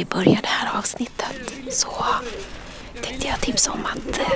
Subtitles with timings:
[0.00, 1.26] vi börjar det här avsnittet
[1.70, 1.90] så
[3.02, 4.28] tänkte jag tipsa om att eh,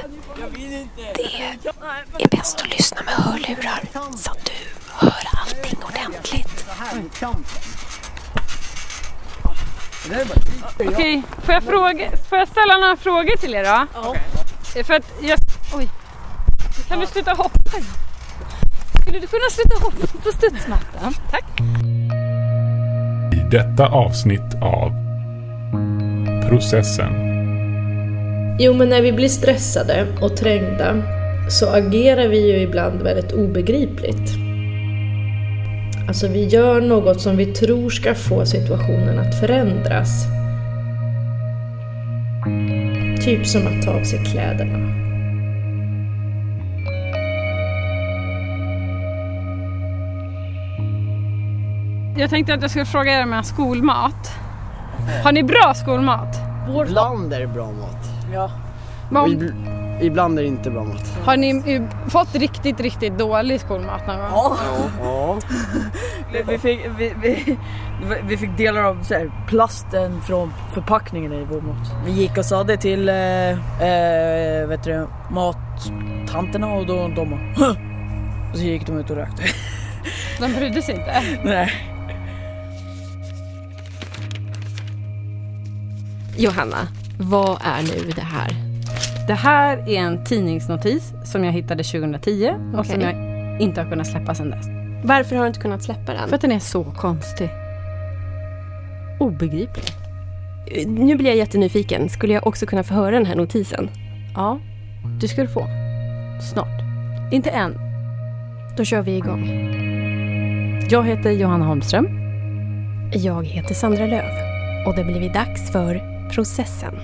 [2.17, 3.80] det är bäst att lyssna med hörlurar
[4.16, 4.53] så att du
[4.88, 6.66] hör allting ordentligt.
[10.80, 13.87] Okej, får jag, fråga, får jag ställa några frågor till er då?
[13.94, 14.15] Ja.
[14.85, 15.38] För att jag...
[15.74, 15.88] Oj.
[16.88, 17.70] Kan du sluta hoppa?
[19.01, 21.15] Skulle du kunna sluta hoppa på studsmattan?
[21.30, 21.45] Tack.
[23.33, 25.03] I detta avsnitt av
[26.55, 27.12] Processen
[28.58, 31.02] Jo, men när vi blir stressade och trängda
[31.48, 34.30] så agerar vi ju ibland väldigt obegripligt.
[36.09, 40.26] Alltså, vi gör något som vi tror ska få situationen att förändras.
[43.24, 44.78] Typ som att ta av sig kläderna.
[52.18, 54.30] Jag tänkte att jag skulle fråga er med skolmat.
[55.24, 56.43] Har ni bra skolmat?
[56.88, 58.09] Ibland är det bra mat.
[58.32, 58.50] Ja.
[59.10, 61.18] Men Och om- ib- ibland är det inte bra mat.
[61.24, 64.29] Har ni fått riktigt, riktigt dålig skolmat någon gång?
[64.33, 64.57] Ja.
[65.03, 65.37] Ja.
[66.33, 67.57] Vi, vi, fick, vi, vi,
[68.29, 71.95] vi fick delar av så här, plasten från förpackningen i vår mat.
[72.07, 77.70] Vi gick och sa det till eh, eh, vet du, mattanterna och då de bara!
[78.53, 79.42] Och så gick de ut och rökte.
[80.41, 81.23] De brydde sig inte.
[81.45, 81.94] Nej.
[86.37, 88.51] Johanna, vad är nu det här?
[89.27, 93.15] Det här är en tidningsnotis som jag hittade 2010 och som jag
[93.61, 94.67] inte har kunnat släppa sedan dess.
[95.05, 96.29] Varför har du inte kunnat släppa den?
[96.29, 97.51] För att den är så konstig.
[99.21, 99.85] Obegriplig.
[100.87, 102.09] Nu blir jag jättenyfiken.
[102.09, 103.91] Skulle jag också kunna få höra den här notisen?
[104.35, 104.61] Ja,
[105.21, 105.67] du ska du få.
[106.53, 106.83] Snart.
[107.33, 107.79] Inte än.
[108.77, 109.48] Då kör vi igång.
[110.91, 112.09] Jag heter Johanna Holmström.
[113.13, 114.31] Jag heter Sandra Löv
[114.87, 116.95] och det blivit dags för processen.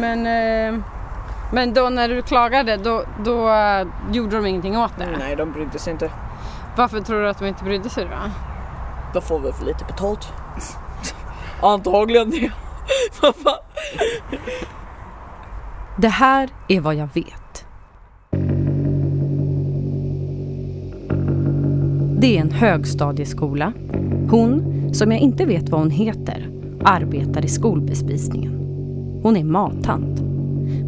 [0.00, 0.80] Men, eh,
[1.52, 5.08] men då när du klagade, då, då eh, gjorde de ingenting åt det.
[5.18, 6.10] Nej, de brydde sig inte.
[6.76, 8.10] Varför tror du att de inte brydde sig då?
[9.14, 10.32] De får väl för lite betalt.
[11.62, 12.52] Antagligen det.
[15.98, 17.66] Det här är vad jag vet.
[22.20, 23.72] Det är en högstadieskola.
[24.30, 24.64] Hon,
[24.94, 26.50] som jag inte vet vad hon heter,
[26.84, 28.52] arbetar i skolbespisningen.
[29.22, 30.22] Hon är mattant.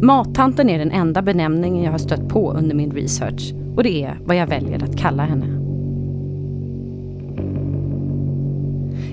[0.01, 4.19] Mattanten är den enda benämningen jag har stött på under min research och det är
[4.25, 5.45] vad jag väljer att kalla henne.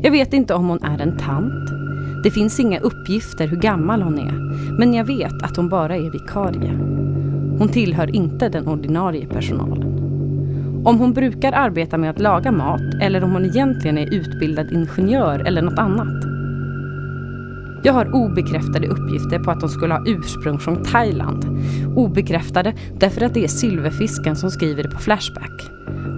[0.02, 1.70] Jag vet inte om hon är en tant.
[2.24, 4.34] Det finns inga uppgifter hur gammal hon är,
[4.78, 6.72] men jag vet att hon bara är vikarie.
[7.58, 9.95] Hon tillhör inte den ordinarie personalen.
[10.84, 15.38] Om hon brukar arbeta med att laga mat eller om hon egentligen är utbildad ingenjör
[15.38, 16.24] eller något annat.
[17.84, 21.44] Jag har obekräftade uppgifter på att hon skulle ha ursprung från Thailand.
[21.96, 25.70] Obekräftade därför att det är Silverfisken som skriver det på Flashback.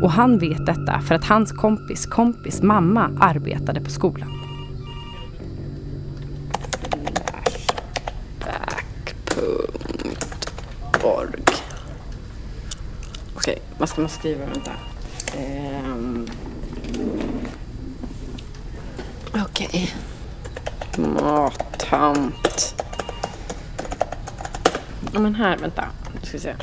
[0.03, 4.29] Och han vet detta för att hans kompis kompis mamma arbetade på skolan.
[11.03, 11.45] org.
[13.35, 14.47] Okej, vad ska man skriva?
[14.47, 14.73] Vänta.
[15.37, 16.29] Ehm,
[19.35, 19.95] Okej.
[20.97, 22.75] mattant.
[25.13, 25.85] Ja men här, vänta.
[26.15, 26.55] Nu ska vi se.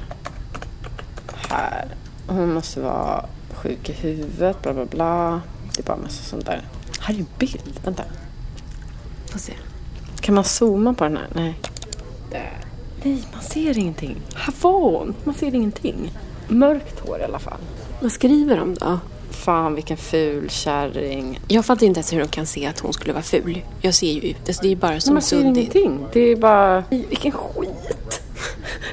[1.49, 1.87] Här.
[2.27, 5.41] Hon måste vara sjuk i huvudet, bla bla bla.
[5.75, 6.67] Det är bara massa sånt där.
[6.99, 7.79] Här är ju en bild.
[7.83, 8.03] Vänta.
[9.31, 9.53] Får se.
[10.19, 11.27] Kan man zooma på den här?
[11.33, 11.59] Nej.
[12.31, 12.57] Där.
[13.03, 14.21] Nej, man ser ingenting.
[14.35, 15.15] Här var hon.
[15.23, 16.11] Man ser ingenting.
[16.47, 17.59] Mörkt hår i alla fall.
[18.01, 18.99] Vad skriver de då?
[19.29, 21.39] Fan vilken ful kärring.
[21.47, 23.61] Jag fattar inte ens hur de kan se att hon skulle vara ful.
[23.81, 24.37] Jag ser ju ut.
[24.47, 25.75] Alltså, det är bara Men som man ser suddigt.
[25.75, 26.05] ingenting.
[26.13, 26.83] Det är bara...
[26.89, 28.21] Vilken skit.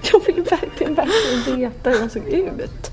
[0.13, 2.91] Jag vill verkligen, verkligen veta hur hon såg ut.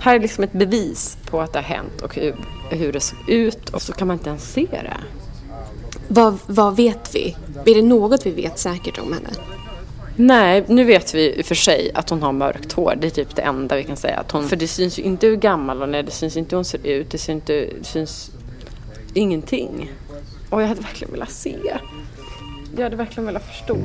[0.00, 2.36] Här är liksom ett bevis på att det har hänt och hur,
[2.70, 4.96] hur det såg ut och så kan man inte ens se det.
[6.08, 7.36] Vad, vad vet vi?
[7.66, 9.28] Är det något vi vet säkert om henne?
[10.20, 12.94] Nej, nu vet vi i och för sig att hon har mörkt hår.
[13.00, 14.16] Det är typ det enda vi kan säga.
[14.16, 16.56] Att hon, för det syns ju inte hur gammal hon är, det syns inte hur
[16.56, 18.30] hon ser ut, det syns, inte, det syns
[19.14, 19.92] ingenting.
[20.50, 21.56] Och jag hade verkligen velat se.
[22.76, 23.76] Jag hade verkligen velat förstå.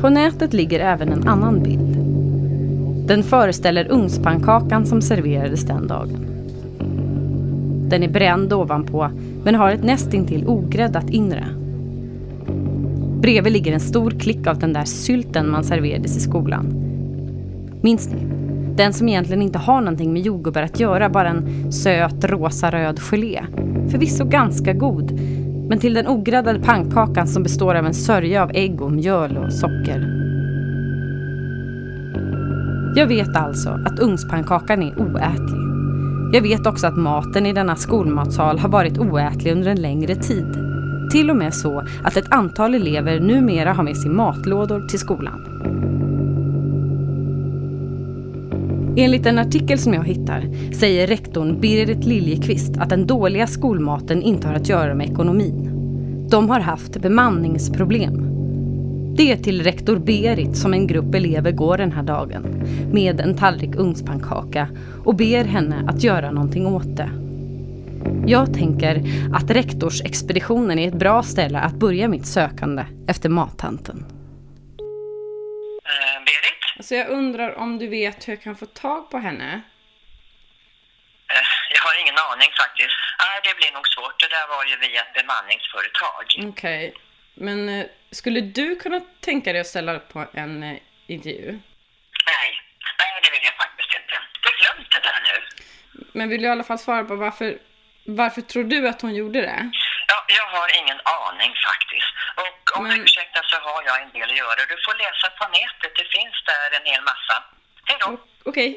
[0.00, 1.96] På nätet ligger även en annan bild.
[3.08, 6.26] Den föreställer ugnspannkakan som serverades den dagen.
[7.88, 9.10] Den är bränd ovanpå
[9.44, 11.61] men har ett nästintill ogräddat inre.
[13.22, 16.66] Bredvid ligger en stor klick av den där sylten man serverades i skolan.
[17.82, 18.26] Minns ni?
[18.76, 23.44] Den som egentligen inte har någonting med jordgubbar att göra, bara en söt rosa-röd gelé.
[23.90, 25.12] Förvisso ganska god,
[25.68, 29.52] men till den ogräddade pannkakan som består av en sörja av ägg och mjöl och
[29.52, 30.06] socker.
[32.96, 35.62] Jag vet alltså att ugnspannkakan är oätlig.
[36.32, 40.71] Jag vet också att maten i denna skolmatsal har varit oätlig under en längre tid.
[41.12, 45.46] Till och med så att ett antal elever numera har med sig matlådor till skolan.
[48.96, 54.48] Enligt en artikel som jag hittar säger rektorn Berit Liljekvist att den dåliga skolmaten inte
[54.48, 55.68] har att göra med ekonomin.
[56.30, 58.28] De har haft bemanningsproblem.
[59.16, 62.42] Det är till rektor Berit som en grupp elever går den här dagen
[62.92, 64.68] med en tallrik ugnspannkaka
[65.04, 67.10] och ber henne att göra någonting åt det.
[68.26, 68.94] Jag tänker
[69.36, 73.96] att rektorsexpeditionen är ett bra ställe att börja mitt sökande efter mattanten.
[75.90, 76.86] Eh, Berit?
[76.86, 79.52] Så jag undrar om du vet hur jag kan få tag på henne?
[81.32, 82.98] Eh, jag har ingen aning faktiskt.
[83.22, 84.20] Nej, det blir nog svårt.
[84.20, 86.24] Det där var ju via ett bemanningsföretag.
[86.52, 86.94] Okej,
[87.34, 90.76] men eh, skulle du kunna tänka dig att ställa upp på en eh,
[91.06, 91.50] intervju?
[92.32, 92.48] Nej,
[93.00, 94.14] nej det vill jag faktiskt inte.
[94.44, 95.36] Du glömt det där nu.
[96.12, 97.58] Men vill du i alla fall svara på varför,
[98.06, 99.70] varför tror du att hon gjorde det?
[100.10, 102.12] Ja, jag har ingen aning faktiskt.
[102.42, 104.60] Och om Men- du ursäktar så har jag en del att göra.
[104.72, 105.92] Du får läsa på nätet.
[106.00, 107.36] Det finns där en hel massa.
[107.88, 108.06] Hej då!
[108.12, 108.18] O-
[108.50, 108.70] Okej.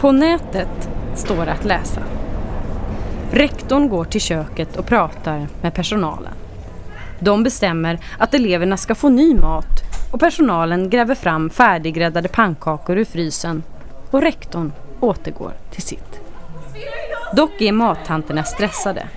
[0.00, 2.00] På nätet står det att läsa.
[3.32, 6.32] Rektorn går till köket och pratar med personalen.
[7.20, 9.66] De bestämmer att eleverna ska få ny mat
[10.12, 13.62] och personalen gräver fram färdiggräddade pannkakor ur frysen
[14.10, 16.13] och rektorn återgår till sitt.
[17.32, 19.08] Dock är mattanterna stressade.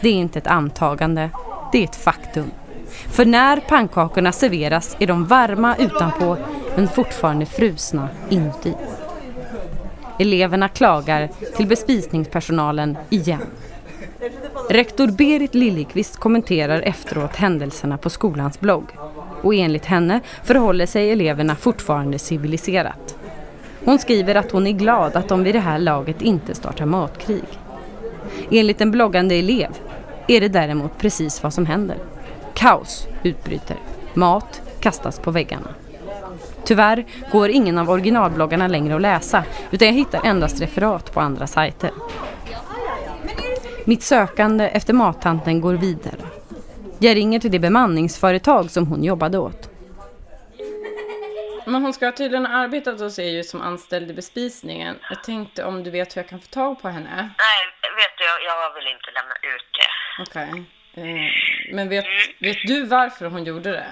[0.00, 1.30] Det är inte ett antagande,
[1.72, 2.50] det är ett faktum.
[2.88, 6.36] För när pannkakorna serveras är de varma utanpå
[6.76, 8.74] men fortfarande frusna inuti.
[10.18, 13.40] Eleverna klagar till bespisningspersonalen igen.
[14.70, 18.84] Rektor Berit Liljekvist kommenterar efteråt händelserna på skolans blogg.
[19.42, 23.17] Och enligt henne förhåller sig eleverna fortfarande civiliserat.
[23.84, 27.44] Hon skriver att hon är glad att de vid det här laget inte startar matkrig.
[28.50, 29.70] Enligt en bloggande elev
[30.26, 31.96] är det däremot precis vad som händer.
[32.54, 33.76] Kaos utbryter.
[34.14, 35.68] Mat kastas på väggarna.
[36.64, 41.46] Tyvärr går ingen av originalbloggarna längre att läsa utan jag hittar endast referat på andra
[41.46, 41.90] sajter.
[43.84, 46.16] Mitt sökande efter mattanten går vidare.
[46.98, 49.67] Jag ringer till det bemanningsföretag som hon jobbade åt.
[51.68, 54.98] Men hon ska tydligen ha arbetat hos er just som anställd i bespisningen.
[55.10, 57.16] Jag tänkte om du vet hur jag kan få tag på henne?
[57.38, 57.60] Nej,
[58.00, 59.90] vet du, jag, jag vill inte lämna ut det.
[60.22, 60.64] Okej.
[60.94, 62.04] Eh, men vet,
[62.40, 63.86] vet du varför hon gjorde det?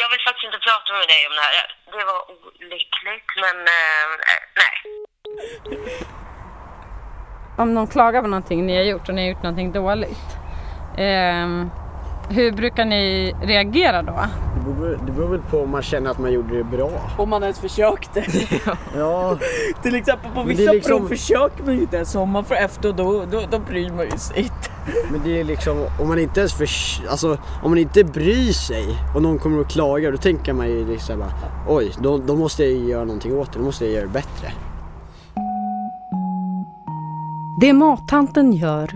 [0.00, 1.66] Jag vill faktiskt inte prata med dig om det här.
[1.98, 4.06] Det var olyckligt, men eh,
[4.62, 4.74] nej.
[7.58, 10.26] Om någon klagar på någonting ni har gjort och ni har gjort någonting dåligt.
[10.98, 11.70] ehm,
[12.30, 14.24] hur brukar ni reagera då?
[14.66, 16.90] Det beror, det beror väl på om man känner att man gjorde det bra.
[17.18, 18.24] Om man ens försökte.
[18.96, 19.38] Ja,
[19.82, 22.14] Till exempel på vissa liksom- prov försöker man ju inte ens.
[22.14, 24.70] Om man får efter då, då, då bryr man ju sig inte.
[25.12, 28.84] men det är liksom om man inte ens förs- alltså om man inte bryr sig
[29.14, 31.32] och någon kommer och klagar då tänker man ju liksom bara
[31.68, 34.52] oj, då, då måste jag göra någonting åt det, då måste jag göra det bättre.
[37.60, 38.90] Det mattanten gör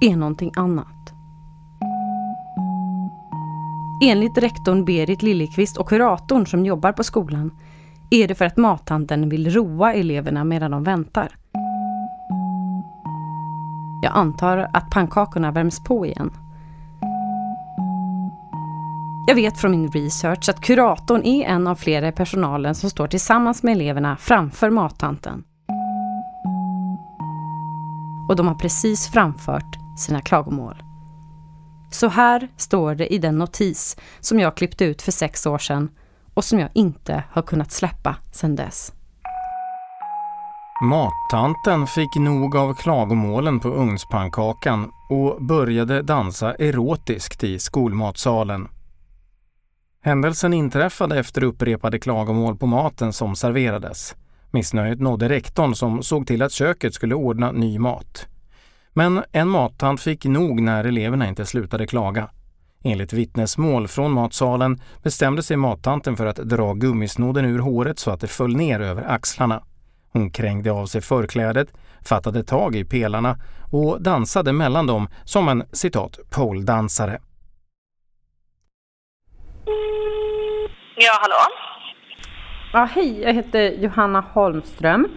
[0.00, 0.86] är någonting annat.
[4.00, 7.50] Enligt rektorn Berit Liljekvist och kuratorn som jobbar på skolan
[8.10, 11.36] är det för att mattanten vill roa eleverna medan de väntar.
[14.02, 16.30] Jag antar att pannkakorna värms på igen.
[19.28, 23.08] Jag vet från min research att kuratorn är en av flera i personalen som står
[23.08, 25.44] tillsammans med eleverna framför mattanten.
[28.28, 30.85] Och de har precis framfört sina klagomål.
[31.90, 35.88] Så här står det i den notis som jag klippte ut för sex år sedan
[36.34, 38.92] och som jag inte har kunnat släppa sedan dess.
[40.82, 48.68] Mattanten fick nog av klagomålen på ugnspannkakan och började dansa erotiskt i skolmatsalen.
[50.02, 54.14] Händelsen inträffade efter upprepade klagomål på maten som serverades.
[54.50, 58.26] Missnöjet nådde rektorn som såg till att köket skulle ordna ny mat.
[58.98, 62.28] Men en mattant fick nog när eleverna inte slutade klaga.
[62.84, 68.20] Enligt vittnesmål från matsalen bestämde sig mattanten för att dra gummisnodden ur håret så att
[68.20, 69.62] det föll ner över axlarna.
[70.12, 71.68] Hon krängde av sig förklädet,
[72.08, 73.38] fattade tag i pelarna
[73.72, 77.18] och dansade mellan dem som en citat poledansare.
[80.96, 81.54] Ja, hallå?
[82.72, 85.08] Ja, hej, jag heter Johanna Holmström.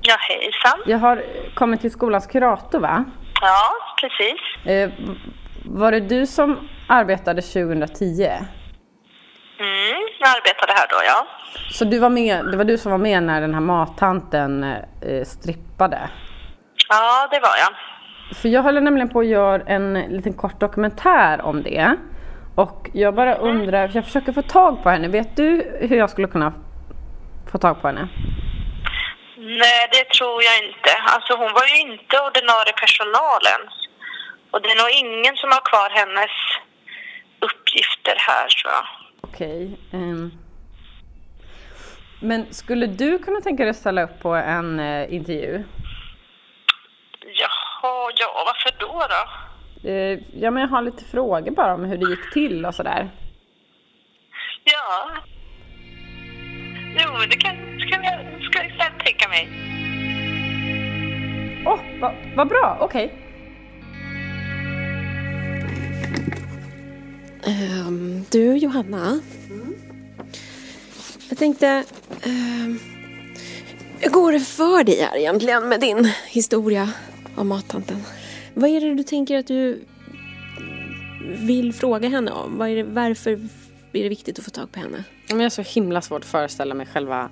[0.00, 0.80] Ja, hejsan.
[0.86, 1.22] Jag har
[1.54, 3.04] kommit till skolans kurator, va?
[3.44, 3.70] Ja,
[4.00, 4.66] precis.
[4.66, 4.90] Eh,
[5.64, 8.22] var det du som arbetade 2010?
[9.58, 11.26] Mm, jag arbetade här då, ja.
[11.70, 14.64] Så du var med, det var du som var med när den här mattanten
[15.02, 15.98] eh, strippade?
[16.88, 17.74] Ja, det var jag.
[18.36, 21.96] För jag håller nämligen på att göra en liten kort dokumentär om det.
[22.54, 25.08] Och jag bara undrar, jag försöker få tag på henne.
[25.08, 26.52] Vet du hur jag skulle kunna
[27.52, 28.08] få tag på henne?
[29.44, 30.90] Nej, det tror jag inte.
[31.04, 33.60] Alltså hon var ju inte ordinarie personalen.
[34.50, 36.30] Och det är nog ingen som har kvar hennes
[37.40, 38.86] uppgifter här tror jag.
[39.20, 39.78] Okej.
[39.92, 40.30] ehm.
[42.20, 45.64] Men skulle du kunna tänka dig att ställa upp på en eh, intervju?
[47.20, 49.22] Jaha, ja varför då då?
[49.90, 53.10] Eh, ja, men jag har lite frågor bara om hur det gick till och sådär.
[54.64, 55.10] Ja.
[56.98, 58.83] Jo, men det kan, ska jag, ska tänka
[59.34, 59.48] mig.
[61.66, 63.14] Åh, oh, vad va bra, okej.
[67.46, 69.20] Ehm, du Johanna.
[71.28, 71.84] Jag tänkte,
[72.22, 72.78] ehm,
[74.00, 76.92] hur går det för dig här egentligen med din historia
[77.36, 78.02] om mattanten?
[78.54, 79.84] Vad är det du tänker att du
[81.38, 82.58] vill fråga henne om?
[82.58, 83.30] Vad är det, varför
[83.92, 85.04] är det viktigt att få tag på henne?
[85.28, 87.30] Jag har så himla svårt att föreställa mig själva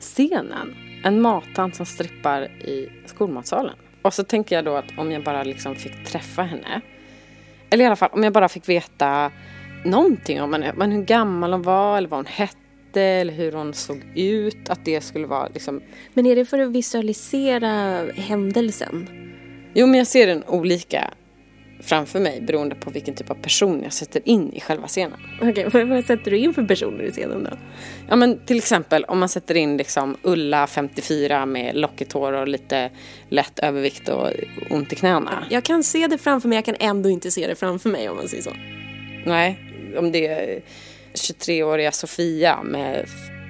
[0.00, 0.89] scenen.
[1.04, 3.74] En mattant som strippar i skolmatsalen.
[4.02, 6.80] Och så tänker jag då att om jag bara liksom fick träffa henne.
[7.70, 9.30] Eller i alla fall om jag bara fick veta
[9.84, 10.72] någonting om henne.
[10.76, 14.68] Men hur gammal hon var eller vad hon hette eller hur hon såg ut.
[14.68, 15.82] Att det skulle vara liksom...
[16.14, 19.08] Men är det för att visualisera händelsen?
[19.74, 21.10] Jo men jag ser den olika
[21.80, 25.20] framför mig beroende på vilken typ av person jag sätter in i själva scenen.
[25.42, 27.50] Okej, okay, vad sätter du in för personer i scenen då?
[28.08, 32.48] Ja men till exempel om man sätter in liksom Ulla 54 med lockigt hår och
[32.48, 32.90] lite
[33.28, 34.28] lätt övervikt och
[34.70, 35.44] ont i knäna.
[35.50, 38.16] Jag kan se det framför mig, jag kan ändå inte se det framför mig om
[38.16, 38.52] man säger så.
[39.26, 39.58] Nej,
[39.98, 40.60] om det är
[41.14, 43.06] 23-åriga Sofia med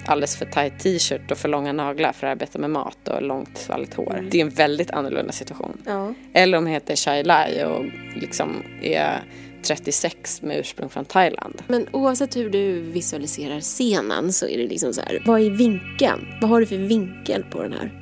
[0.08, 3.58] alldeles för tight t-shirt och för långa naglar för att arbeta med mat och långt
[3.58, 4.14] svalligt hår.
[4.14, 4.30] Mm.
[4.30, 5.82] Det är en väldigt annorlunda situation.
[5.86, 6.14] Ja.
[6.32, 7.84] Eller om hon heter Shai Lai och
[8.16, 9.22] liksom är
[9.62, 11.62] 36 med ursprung från Thailand.
[11.68, 16.26] Men oavsett hur du visualiserar scenen så är det liksom så här, vad är vinkeln?
[16.40, 17.92] Vad har du för vinkel på den här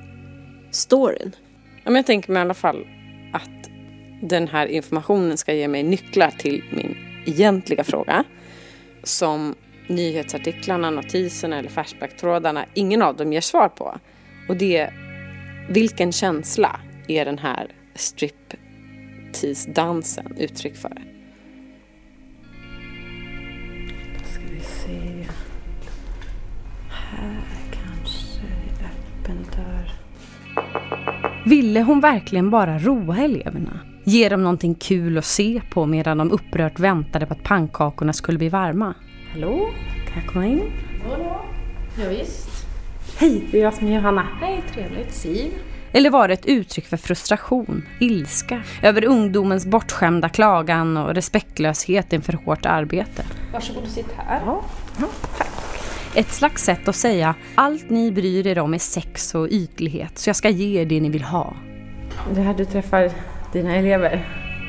[0.71, 1.37] storyn?
[1.85, 2.87] Ja, men jag tänker mig i alla fall
[3.33, 3.71] att
[4.23, 8.25] den här informationen ska ge mig nycklar till min egentliga fråga
[9.03, 9.55] som
[9.89, 13.99] nyhetsartiklarna, notiserna eller Flashback-trådarna, ingen av dem ger svar på.
[14.49, 15.09] Och det är
[15.69, 20.93] vilken känsla är den här striptease-dansen uttryck för?
[24.19, 25.27] Då ska vi se.
[26.91, 27.43] Här
[27.73, 28.41] kanske
[28.85, 29.93] öppen dörr.
[31.47, 33.81] Ville hon verkligen bara roa eleverna?
[34.05, 38.39] Ge dem någonting kul att se på medan de upprört väntade på att pannkakorna skulle
[38.39, 38.95] bli varma?
[39.33, 39.71] Hallå,
[40.07, 40.73] kan jag komma in?
[41.09, 41.45] Ja,
[41.99, 42.49] ja visst.
[43.19, 44.27] Hej, det är jag som är Johanna.
[44.41, 45.15] Hej, trevligt.
[45.15, 45.53] Siv.
[45.93, 52.33] Eller var det ett uttryck för frustration, ilska, över ungdomens bortskämda klagan och respektlöshet inför
[52.33, 53.25] hårt arbete?
[53.53, 54.41] Varsågod och sitt här.
[54.47, 54.65] Ja,
[55.01, 55.07] ja,
[55.39, 55.49] tack.
[56.15, 60.29] Ett slags sätt att säga allt ni bryr er om är sex och ytlighet så
[60.29, 61.57] jag ska ge er det ni vill ha.
[62.35, 63.11] Det här du träffar
[63.53, 64.29] dina elever?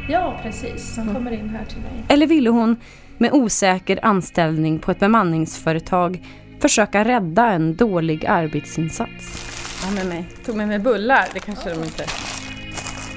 [0.10, 0.96] Ja, precis.
[0.96, 2.04] Som kommer in här till mig.
[2.08, 2.76] Eller ville hon
[3.20, 6.26] med osäker anställning på ett bemanningsföretag
[6.60, 9.46] försöka rädda en dålig arbetsinsats.
[9.84, 10.26] Ja, med mig.
[10.46, 12.06] Tog med mig bullar, det kanske de inte...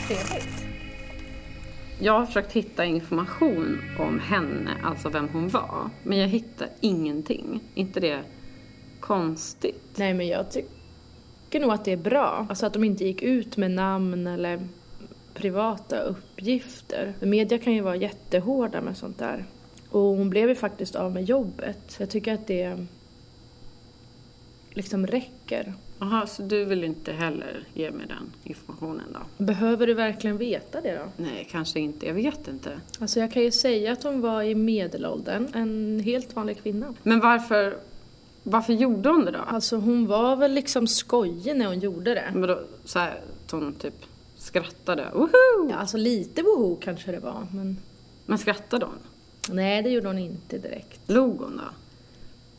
[0.06, 0.64] Trevligt.
[2.00, 5.90] Jag har försökt hitta information om henne, alltså vem hon var.
[6.02, 7.60] Men jag hittar ingenting.
[7.74, 8.20] inte det
[9.00, 9.90] konstigt?
[9.96, 12.46] Nej, men jag tycker nog att det är bra.
[12.48, 14.60] Alltså att de inte gick ut med namn eller
[15.34, 17.14] privata uppgifter.
[17.20, 19.44] Media kan ju vara jättehårda med sånt där.
[19.92, 21.96] Och hon blev ju faktiskt av med jobbet.
[21.98, 22.86] Jag tycker att det
[24.70, 25.74] liksom räcker.
[25.98, 29.44] Jaha, så du vill inte heller ge mig den informationen då?
[29.44, 31.04] Behöver du verkligen veta det då?
[31.16, 32.06] Nej, kanske inte.
[32.06, 32.80] Jag vet inte.
[32.98, 36.94] Alltså jag kan ju säga att hon var i medelåldern, en helt vanlig kvinna.
[37.02, 37.76] Men varför,
[38.42, 39.38] varför gjorde hon det då?
[39.38, 42.30] Alltså hon var väl liksom skojig när hon gjorde det.
[42.32, 44.04] Men då, så här, att hon typ
[44.36, 45.06] skrattade?
[45.14, 45.70] Woho!
[45.70, 47.76] Ja, alltså lite woho kanske det var, men...
[48.26, 48.98] Men skrattade hon?
[49.48, 51.00] Nej, det gjorde hon inte direkt.
[51.06, 51.74] Log hon då?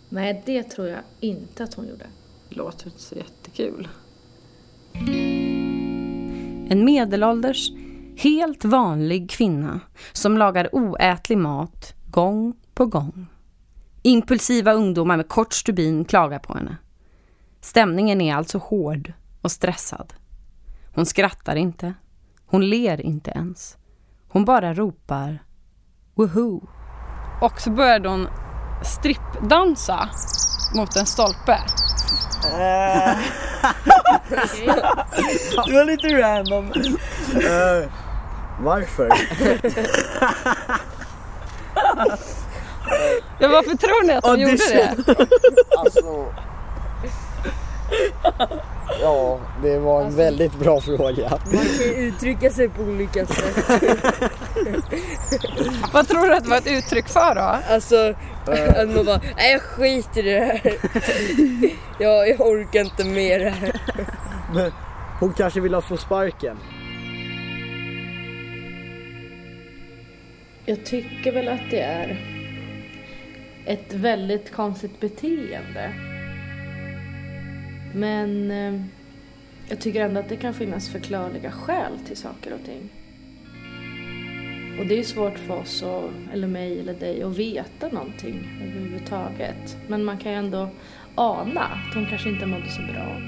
[0.10, 2.06] Nej, det tror jag inte att hon gjorde.
[2.50, 3.88] Det låter inte så jättekul.
[6.70, 7.72] En medelålders,
[8.18, 9.80] helt vanlig kvinna
[10.12, 13.28] som lagar oätlig mat gång på gång.
[14.02, 16.78] Impulsiva ungdomar med kort stubin klagar på henne.
[17.62, 20.14] Stämningen är alltså hård och stressad.
[20.96, 21.94] Hon skrattar inte.
[22.46, 23.78] Hon ler inte ens.
[24.28, 25.40] Hon bara ropar
[26.16, 26.62] Woohoo!
[27.42, 28.28] Och så började hon
[28.84, 30.10] strippdansa
[30.76, 31.60] mot en stolpe.
[35.68, 36.72] Det var lite random.
[37.36, 37.90] Eh,
[38.60, 39.10] varför?
[43.40, 44.96] Ja, varför tror ni att hon gjorde det?
[45.78, 46.34] Alltså...
[49.02, 51.30] Ja, det var en väldigt bra fråga.
[51.30, 53.68] Man kan ju uttrycka sig på olika sätt.
[55.94, 57.42] Vad tror du att det var ett uttryck för då?
[57.70, 58.14] Alltså,
[58.76, 60.62] att man bara, nej jag skiter i det här.
[62.00, 63.82] Jag, jag orkar inte med det här.
[64.54, 64.72] Men
[65.20, 66.58] hon kanske vill ha få sparken.
[70.66, 72.18] Jag tycker väl att det är
[73.66, 75.94] ett väldigt konstigt beteende.
[77.96, 78.82] Men eh,
[79.70, 82.90] jag tycker ändå att det kan finnas förklarliga skäl till saker och ting.
[84.80, 89.78] Och det är svårt för oss, och, eller mig eller dig, att veta någonting överhuvudtaget.
[89.88, 90.70] Men man kan ju ändå
[91.16, 93.22] ana att hon kanske inte mådde så bra.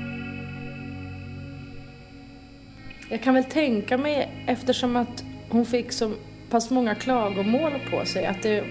[3.09, 6.11] Jag kan väl tänka mig, eftersom att hon fick så
[6.49, 8.63] pass många klagomål på sig, att det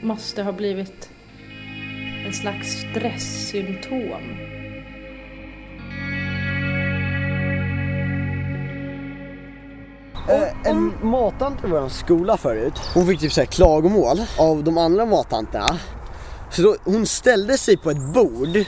[0.00, 1.10] måste ha blivit
[2.26, 4.47] en slags stresssymptom.
[10.68, 15.06] En mattant i vår skola förut, hon fick typ så här klagomål av de andra
[15.06, 15.78] mattanterna.
[16.50, 18.64] Så då, hon ställde sig på ett bord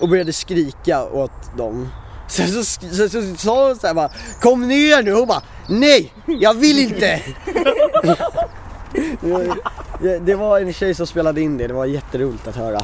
[0.00, 1.88] och började skrika åt dem.
[2.28, 5.12] Sen så, så, så, sa hon såhär bara Kom ner nu!
[5.12, 6.12] Hon bara Nej!
[6.26, 7.22] Jag vill inte!
[9.20, 12.80] det, var, det var en tjej som spelade in det, det var jätteroligt att höra.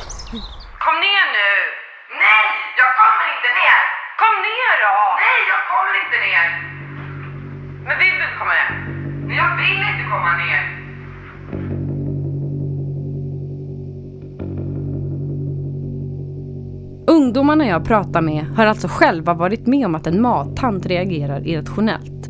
[17.16, 22.28] Ungdomarna jag pratar med har alltså själva varit med om att en mattant reagerar irrationellt.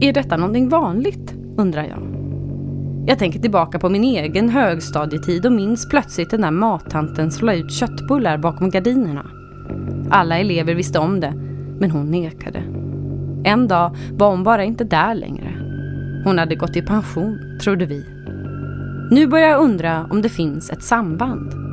[0.00, 1.98] Är detta någonting vanligt, undrar jag.
[3.06, 7.54] Jag tänker tillbaka på min egen högstadietid och minns plötsligt den där mattanten som la
[7.54, 9.26] ut köttbullar bakom gardinerna.
[10.10, 11.32] Alla elever visste om det,
[11.80, 12.62] men hon nekade.
[13.44, 15.54] En dag var hon bara inte där längre.
[16.24, 18.04] Hon hade gått i pension, trodde vi.
[19.10, 21.67] Nu börjar jag undra om det finns ett samband.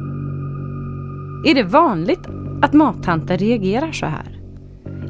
[1.44, 2.28] Är det vanligt
[2.62, 4.40] att mattanter reagerar så här?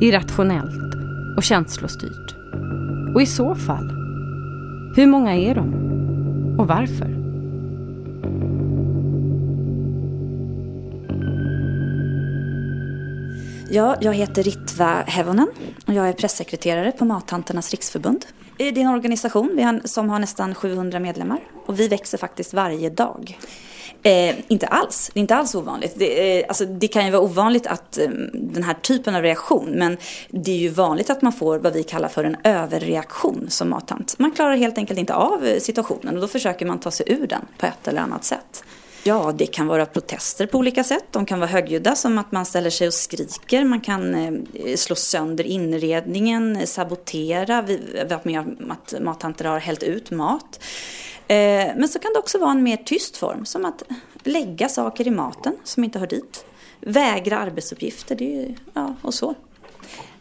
[0.01, 0.95] Irrationellt
[1.37, 2.35] och känslostyrt?
[3.15, 3.89] Och i så fall,
[4.95, 5.73] hur många är de?
[6.59, 7.15] Och varför?
[13.69, 15.47] Ja, jag heter Ritva Hevonen
[15.87, 18.25] och jag är pressekreterare på Mattanternas riksförbund.
[18.57, 23.37] Det är en organisation som har nästan 700 medlemmar och vi växer faktiskt varje dag.
[24.05, 25.93] Eh, inte alls, det är inte alls ovanligt.
[25.95, 29.71] Det, eh, alltså, det kan ju vara ovanligt att eh, den här typen av reaktion,
[29.71, 29.97] men
[30.29, 34.15] det är ju vanligt att man får vad vi kallar för en överreaktion som mattant.
[34.17, 37.27] Man klarar helt enkelt inte av eh, situationen och då försöker man ta sig ur
[37.27, 38.63] den på ett eller annat sätt.
[39.03, 41.05] Ja, det kan vara protester på olika sätt.
[41.11, 43.63] De kan vara högljudda som att man ställer sig och skriker.
[43.63, 47.61] Man kan eh, slå sönder inredningen, eh, sabotera.
[47.61, 50.59] Vi har varit med om att mattanter har hällt ut mat.
[51.27, 53.83] Eh, men så kan det också vara en mer tyst form, som att
[54.23, 56.45] lägga saker i maten som inte hör dit.
[56.79, 59.35] Vägra arbetsuppgifter, det är, ja, och så.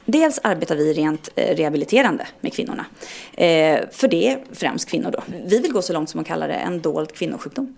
[0.04, 2.86] Dels arbetar vi rent eh, rehabiliterande med kvinnorna.
[3.32, 5.22] Eh, för det är främst kvinnor då.
[5.44, 7.76] Vi vill gå så långt som att kalla det en dold kvinnosjukdom.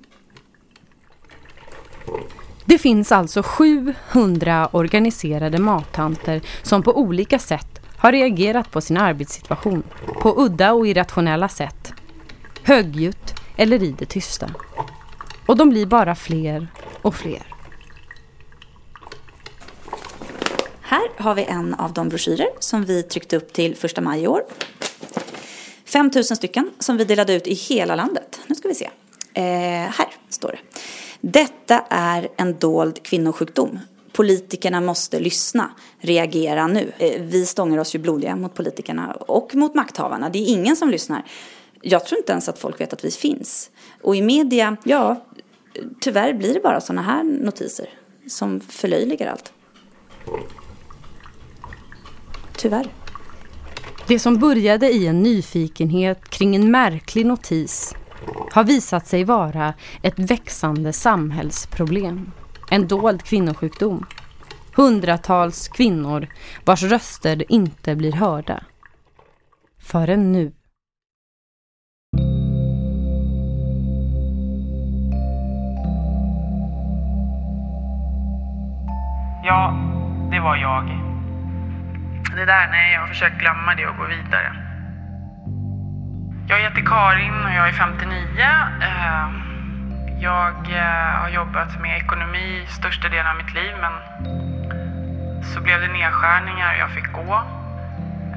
[2.65, 9.83] Det finns alltså 700 organiserade mattanter som på olika sätt har reagerat på sin arbetssituation
[10.21, 11.96] på udda och irrationella sätt.
[12.67, 14.51] Högljutt eller i det tysta.
[15.47, 16.69] Och de blir bara fler
[17.03, 17.47] och fler.
[20.81, 24.27] Här har vi en av de broschyrer som vi tryckte upp till första maj i
[24.27, 24.43] år.
[25.85, 28.41] 5 000 stycken som vi delade ut i hela landet.
[28.47, 28.91] Nu ska vi se.
[29.35, 29.43] Eh,
[29.91, 30.59] här står det.
[31.21, 33.79] Detta är en dold kvinnosjukdom.
[34.13, 36.93] Politikerna måste lyssna, reagera nu.
[36.99, 40.29] Eh, vi stångar oss ju blodiga mot politikerna och mot makthavarna.
[40.29, 41.25] Det är ingen som lyssnar.
[41.89, 43.71] Jag tror inte ens att folk vet att vi finns.
[44.03, 45.27] Och i media, ja,
[46.01, 47.89] tyvärr blir det bara sådana här notiser
[48.29, 49.53] som förlöjligar allt.
[52.57, 52.87] Tyvärr.
[54.07, 57.95] Det som började i en nyfikenhet kring en märklig notis
[58.51, 62.33] har visat sig vara ett växande samhällsproblem.
[62.71, 64.07] En dold kvinnosjukdom.
[64.77, 66.29] Hundratals kvinnor
[66.65, 68.65] vars röster inte blir hörda.
[69.79, 70.53] Förrän nu.
[79.47, 79.75] Ja,
[80.31, 80.85] det var jag.
[82.37, 84.53] Det där, nej, jag har försökt glömma det och gå vidare.
[86.49, 88.43] Jag heter Karin och jag är 59.
[88.83, 89.29] Eh,
[90.21, 93.93] Jag eh, har jobbat med ekonomi största delen av mitt liv men
[95.45, 97.35] så blev det nedskärningar och jag fick gå.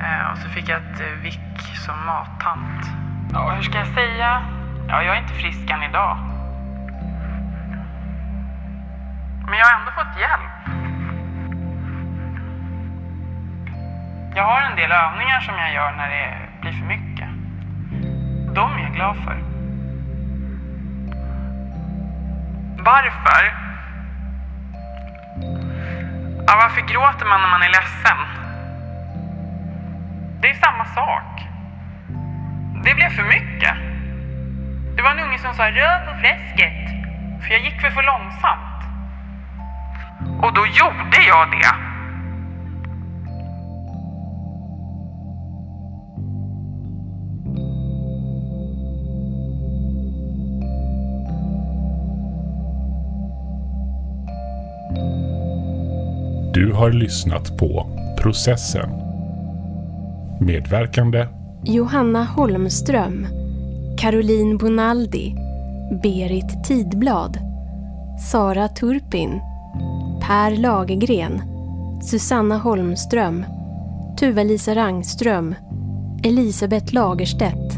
[0.02, 2.86] Eh, Och så fick jag ett eh, vick som mattant.
[3.34, 4.42] Ja, hur ska jag säga?
[4.88, 6.18] Ja, jag är inte frisk än idag.
[9.50, 10.79] Men jag har ändå fått hjälp.
[14.40, 17.30] Jag har en del övningar som jag gör när det blir för mycket.
[18.56, 19.38] De är jag glad för.
[22.78, 23.54] Varför?
[26.48, 28.18] Ja, varför gråter man när man är ledsen?
[30.42, 31.48] Det är samma sak.
[32.84, 33.76] Det blev för mycket.
[34.96, 36.90] Det var en unge som sa rör på fläsket.
[37.42, 38.80] För jag gick väl för långsamt.
[40.42, 41.89] Och då gjorde jag det.
[56.80, 57.90] Har lyssnat på
[58.22, 58.90] Processen.
[60.42, 61.28] Medverkande
[61.64, 63.28] Johanna Holmström,
[63.98, 65.36] Caroline Bonaldi,
[66.04, 67.38] Berit Tidblad,
[68.32, 69.30] Sara Turpin,
[70.22, 71.42] Per Lagergren,
[72.04, 73.46] Susanna Holmström,
[74.20, 75.56] Tuva-Lisa Rangström,
[76.24, 77.78] Elisabeth Lagerstedt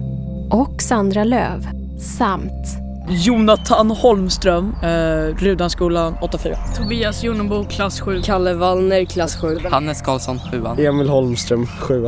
[0.52, 1.68] och Sandra Löv
[2.00, 2.81] samt
[3.12, 6.58] Jonathan Holmström, eh, Rudanskolan 84.
[6.78, 8.22] Tobias Jonebo, klass 7.
[8.22, 9.58] Kalle Wallner, klass 7.
[9.72, 12.06] Hannes Karlsson, 7 Emil Holmström, 7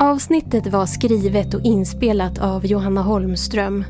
[0.00, 3.84] Avsnittet var skrivet och inspelat av Johanna Holmström.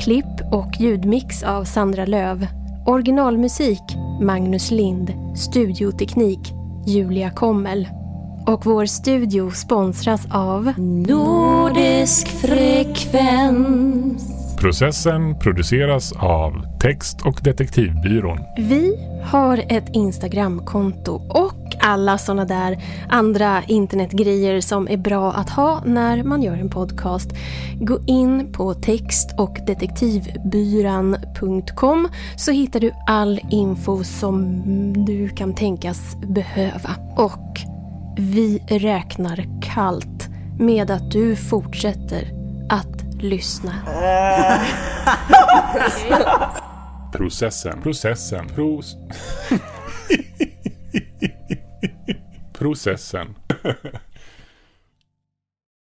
[0.00, 2.46] Klipp och ljudmix av Sandra Löv.
[2.86, 3.82] Originalmusik
[4.22, 5.12] Magnus Lind.
[5.36, 6.52] Studioteknik
[6.86, 7.88] Julia Kommel.
[8.46, 14.39] Och vår studio sponsras av Nordisk Frekvens.
[14.60, 18.38] Processen produceras av Text och detektivbyrån.
[18.58, 25.82] Vi har ett Instagramkonto och alla såna där andra internetgrejer som är bra att ha
[25.84, 27.30] när man gör en podcast.
[27.74, 34.62] Gå in på text och detektivbyran.com så hittar du all info som
[35.06, 36.90] du kan tänkas behöva.
[37.16, 37.58] Och
[38.18, 42.32] vi räknar kallt med att du fortsätter
[42.68, 43.74] att lyssna.
[47.12, 47.80] Processen.
[47.80, 48.46] Processen.
[48.46, 48.96] Pros...
[52.52, 53.36] Processen.